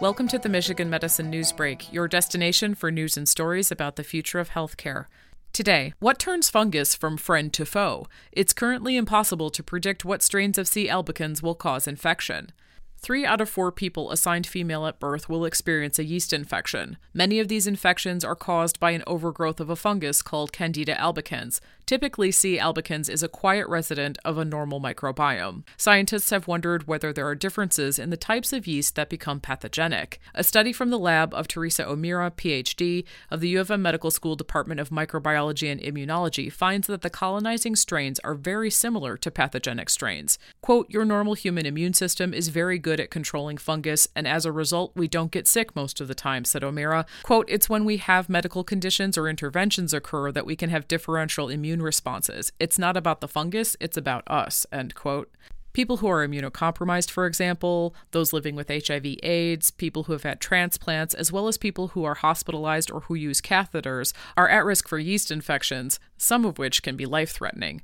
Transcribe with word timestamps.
Welcome 0.00 0.28
to 0.28 0.38
the 0.38 0.48
Michigan 0.48 0.88
Medicine 0.88 1.28
News 1.28 1.52
Break, 1.52 1.92
your 1.92 2.08
destination 2.08 2.74
for 2.74 2.90
news 2.90 3.18
and 3.18 3.28
stories 3.28 3.70
about 3.70 3.96
the 3.96 4.02
future 4.02 4.38
of 4.38 4.48
healthcare. 4.48 5.04
Today, 5.52 5.92
what 5.98 6.18
turns 6.18 6.48
fungus 6.48 6.94
from 6.94 7.18
friend 7.18 7.52
to 7.52 7.66
foe? 7.66 8.06
It's 8.32 8.54
currently 8.54 8.96
impossible 8.96 9.50
to 9.50 9.62
predict 9.62 10.02
what 10.02 10.22
strains 10.22 10.56
of 10.56 10.66
C. 10.66 10.88
albicans 10.88 11.42
will 11.42 11.54
cause 11.54 11.86
infection. 11.86 12.52
Three 12.96 13.26
out 13.26 13.42
of 13.42 13.50
four 13.50 13.70
people 13.70 14.10
assigned 14.10 14.46
female 14.46 14.86
at 14.86 15.00
birth 15.00 15.28
will 15.28 15.44
experience 15.44 15.98
a 15.98 16.04
yeast 16.04 16.32
infection. 16.32 16.96
Many 17.12 17.38
of 17.38 17.48
these 17.48 17.66
infections 17.66 18.24
are 18.24 18.34
caused 18.34 18.80
by 18.80 18.92
an 18.92 19.04
overgrowth 19.06 19.60
of 19.60 19.68
a 19.68 19.76
fungus 19.76 20.22
called 20.22 20.50
Candida 20.50 20.94
albicans. 20.94 21.60
Typically, 21.90 22.30
C. 22.30 22.56
albicans 22.56 23.10
is 23.10 23.24
a 23.24 23.28
quiet 23.28 23.66
resident 23.66 24.16
of 24.24 24.38
a 24.38 24.44
normal 24.44 24.80
microbiome. 24.80 25.64
Scientists 25.76 26.30
have 26.30 26.46
wondered 26.46 26.86
whether 26.86 27.12
there 27.12 27.26
are 27.26 27.34
differences 27.34 27.98
in 27.98 28.10
the 28.10 28.16
types 28.16 28.52
of 28.52 28.68
yeast 28.68 28.94
that 28.94 29.08
become 29.08 29.40
pathogenic. 29.40 30.20
A 30.32 30.44
study 30.44 30.72
from 30.72 30.90
the 30.90 31.00
lab 31.00 31.34
of 31.34 31.48
Teresa 31.48 31.84
O'Meara, 31.84 32.30
PhD, 32.30 33.04
of 33.28 33.40
the 33.40 33.48
U 33.48 33.60
of 33.60 33.72
M 33.72 33.82
Medical 33.82 34.12
School 34.12 34.36
Department 34.36 34.78
of 34.78 34.90
Microbiology 34.90 35.68
and 35.68 35.80
Immunology 35.80 36.52
finds 36.52 36.86
that 36.86 37.02
the 37.02 37.10
colonizing 37.10 37.74
strains 37.74 38.20
are 38.20 38.34
very 38.34 38.70
similar 38.70 39.16
to 39.16 39.28
pathogenic 39.28 39.90
strains. 39.90 40.38
Quote, 40.60 40.88
Your 40.90 41.04
normal 41.04 41.34
human 41.34 41.66
immune 41.66 41.94
system 41.94 42.32
is 42.32 42.50
very 42.50 42.78
good 42.78 42.90
good 42.90 43.00
at 43.00 43.10
controlling 43.10 43.56
fungus, 43.56 44.06
and 44.14 44.28
as 44.28 44.44
a 44.44 44.52
result, 44.52 44.92
we 44.94 45.08
don't 45.08 45.30
get 45.30 45.46
sick 45.46 45.74
most 45.74 46.00
of 46.00 46.08
the 46.08 46.14
time, 46.14 46.44
said 46.44 46.62
O'Meara. 46.62 47.06
Quote, 47.22 47.46
It's 47.48 47.68
when 47.68 47.84
we 47.84 47.96
have 47.96 48.28
medical 48.28 48.64
conditions 48.64 49.16
or 49.16 49.28
interventions 49.28 49.94
occur 49.94 50.30
that 50.32 50.44
we 50.44 50.54
can 50.54 50.70
have 50.70 50.86
differential 50.86 51.48
immune 51.48 51.79
responses. 51.82 52.52
It's 52.58 52.78
not 52.78 52.96
about 52.96 53.20
the 53.20 53.28
fungus, 53.28 53.76
it's 53.80 53.96
about 53.96 54.24
us, 54.26 54.66
end 54.72 54.94
quote. 54.94 55.30
People 55.72 55.98
who 55.98 56.08
are 56.08 56.26
immunocompromised, 56.26 57.10
for 57.10 57.26
example, 57.26 57.94
those 58.10 58.32
living 58.32 58.56
with 58.56 58.68
HIV 58.68 59.18
AIDS, 59.22 59.70
people 59.70 60.04
who 60.04 60.12
have 60.12 60.24
had 60.24 60.40
transplants, 60.40 61.14
as 61.14 61.30
well 61.30 61.46
as 61.46 61.56
people 61.56 61.88
who 61.88 62.04
are 62.04 62.14
hospitalized 62.14 62.90
or 62.90 63.02
who 63.02 63.14
use 63.14 63.40
catheters, 63.40 64.12
are 64.36 64.48
at 64.48 64.64
risk 64.64 64.88
for 64.88 64.98
yeast 64.98 65.30
infections, 65.30 66.00
some 66.18 66.44
of 66.44 66.58
which 66.58 66.82
can 66.82 66.96
be 66.96 67.06
life 67.06 67.30
threatening. 67.30 67.82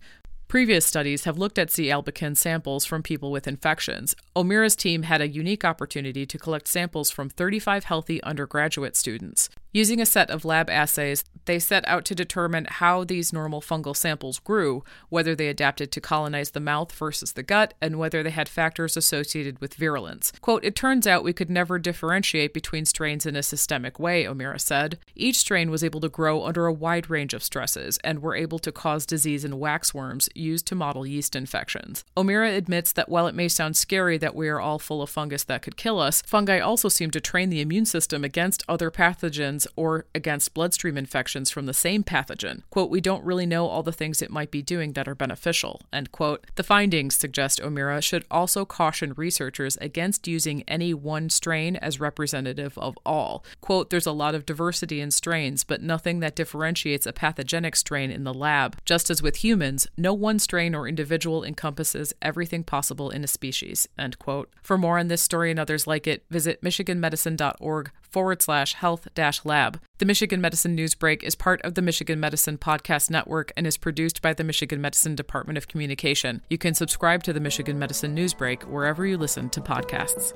Previous 0.49 0.87
studies 0.87 1.25
have 1.25 1.39
looked 1.39 1.59
at 1.59 1.73
C. 1.73 1.87
albicans 1.87 2.37
samples 2.37 2.85
from 2.85 3.03
people 3.03 3.33
with 3.33 3.49
infections. 3.49 4.15
O'Meara's 4.37 4.77
team 4.77 5.03
had 5.03 5.21
a 5.21 5.29
unique 5.29 5.65
opportunity 5.65 6.25
to 6.25 6.39
collect 6.39 6.69
samples 6.69 7.11
from 7.11 7.29
35 7.29 7.85
healthy 7.85 8.23
undergraduate 8.23 8.95
students. 8.97 9.49
Using 9.77 10.01
a 10.01 10.07
set 10.07 10.31
of 10.31 10.47
lab 10.47 10.71
assays, 10.71 11.23
they 11.45 11.59
set 11.59 11.87
out 11.87 12.07
to 12.07 12.15
determine 12.15 12.67
how 12.67 13.05
these 13.05 13.31
normal 13.31 13.61
fungal 13.61 13.95
samples 13.95 14.39
grew, 14.39 14.83
whether 15.11 15.35
they 15.35 15.49
adapted 15.49 15.93
to 15.93 16.01
colonize 16.01 16.53
the 16.53 16.61
mouth 16.61 16.91
versus 16.93 17.35
the 17.35 17.43
gut, 17.43 17.75
and 17.79 17.99
whether 17.99 18.23
they 18.23 18.31
had 18.31 18.49
factors 18.49 18.97
associated 18.97 19.61
with 19.61 19.75
virulence. 19.75 20.33
Quote, 20.41 20.65
It 20.65 20.75
turns 20.75 21.07
out 21.07 21.23
we 21.23 21.35
could 21.35 21.51
never 21.51 21.79
differentiate 21.79 22.55
between 22.55 22.87
strains 22.87 23.27
in 23.27 23.37
a 23.37 23.43
systemic 23.43 24.01
way, 24.01 24.27
O'Meara 24.27 24.59
said. 24.59 24.99
Each 25.15 25.37
strain 25.37 25.71
was 25.71 25.85
able 25.85 26.01
to 26.01 26.09
grow 26.09 26.45
under 26.45 26.65
a 26.65 26.73
wide 26.73 27.11
range 27.11 27.35
of 27.35 27.43
stresses 27.43 27.99
and 28.03 28.23
were 28.23 28.35
able 28.35 28.59
to 28.61 28.73
cause 28.73 29.05
disease 29.05 29.45
in 29.45 29.61
waxworms 29.61 30.31
used 30.35 30.67
to 30.69 30.75
model 30.75 31.07
yeast 31.07 31.37
infections. 31.37 32.03
O'Meara 32.17 32.53
admits 32.53 32.93
that 32.93 33.11
while 33.11 33.27
it 33.27 33.35
may 33.35 33.47
sound 33.47 33.77
scary 33.77 34.17
that 34.17 34.35
we 34.35 34.49
are 34.49 34.59
all 34.59 34.79
full 34.79 35.03
of 35.03 35.11
fungus 35.11 35.45
that 35.45 35.61
could 35.61 35.77
kill 35.77 36.01
us, 36.01 36.23
fungi 36.23 36.61
also 36.61 36.89
seem 36.89 37.11
to 37.11 37.21
train 37.21 37.51
the 37.51 37.61
immune 37.61 37.85
system 37.85 38.25
against 38.25 38.65
other 38.67 38.91
pathogens 38.91 39.66
or 39.77 40.07
against 40.15 40.55
bloodstream 40.55 40.97
infections 40.97 41.51
from 41.51 41.67
the 41.67 41.75
same 41.75 42.05
pathogen. 42.05 42.63
Quote, 42.71 42.91
we 42.91 43.01
don't 43.01 43.25
really 43.25 43.47
know 43.47 43.67
all 43.67 43.83
the 43.83 43.93
things 43.93 44.23
it 44.23 44.31
might 44.31 44.51
be 44.51 44.63
doing 44.63 44.93
that 44.93 45.09
are 45.09 45.15
beneficial, 45.15 45.81
end 45.93 46.13
quote. 46.13 46.47
The 46.55 46.63
findings, 46.63 47.17
suggest 47.17 47.61
O'Meara, 47.61 48.01
should 48.01 48.25
also 48.31 48.65
caution 48.65 49.15
researchers 49.17 49.77
against 49.79 50.29
using 50.29 50.63
any 50.69 50.95
one 50.95 51.31
strain 51.31 51.77
as 51.77 52.01
representative 52.01 52.77
of 52.79 52.99
all. 53.05 53.45
Quote, 53.61 53.91
there's 53.91 54.07
a 54.07 54.13
lot 54.13 54.35
of 54.35 54.47
diversity 54.47 55.01
in 55.01 55.11
strains, 55.11 55.65
but 55.65 55.83
nothing 55.83 56.21
that 56.21 56.37
differentiates 56.37 57.07
a 57.07 57.13
pathogenic 57.13 57.77
strain 57.77 58.11
in 58.11 58.25
the 58.25 58.35
lab. 58.35 58.77
Just 58.85 59.11
as 59.11 59.23
with 59.23 59.37
humans, 59.37 59.87
no 59.97 60.13
one 60.15 60.39
strain 60.39 60.75
or 60.75 60.89
individual 60.89 61.45
encompasses 61.45 62.15
everything 62.23 62.63
possible 62.65 63.11
in 63.11 63.25
a 63.25 63.27
species, 63.27 63.89
end 63.99 64.19
quote. 64.19 64.51
For 64.63 64.79
more 64.79 64.99
on 64.99 65.09
this 65.09 65.23
story 65.23 65.51
and 65.51 65.61
others 65.61 65.87
like 65.87 66.07
it, 66.07 66.25
visit 66.31 66.63
michiganmedicine.org 66.63 67.91
forward 68.17 68.41
slash 68.41 68.73
health 68.73 69.09
dash 69.15 69.45
lab. 69.45 69.79
The 69.99 70.07
Michigan 70.07 70.41
Medicine 70.41 70.75
Newsbreak 70.75 71.23
is 71.23 71.35
part 71.35 71.61
of 71.61 71.75
the 71.75 71.83
Michigan 71.83 72.19
Medicine 72.19 72.57
Podcast 72.57 73.11
Network 73.11 73.53
and 73.59 73.67
is 73.67 73.77
produced 73.77 74.23
by 74.23 74.33
the 74.33 74.43
Michigan 74.43 74.81
Medicine 74.81 75.15
Department 75.15 75.59
of 75.59 75.69
Communication. 75.69 76.41
You 76.49 76.57
can 76.57 76.73
subscribe 76.73 77.25
to 77.25 77.35
the 77.35 77.41
Michigan 77.41 77.79
Medicine 77.79 78.17
Newsbreak 78.17 78.65
wherever 78.65 79.05
you 79.05 79.19
listen 79.19 79.51
to 79.51 79.61
podcasts. 79.61 80.33